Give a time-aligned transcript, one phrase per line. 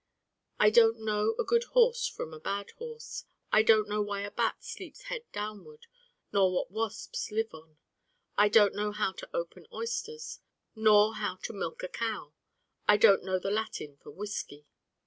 [0.59, 4.31] I Don't Know a good horse from a bad horse: I don't know why a
[4.31, 5.85] bat sleeps head downward,
[6.33, 7.77] nor what wasps live on:
[8.35, 10.39] I don't know how to open oysters,
[10.75, 12.33] nor how to milk a cow:
[12.87, 14.65] I don't know the Latin for 'whiskey.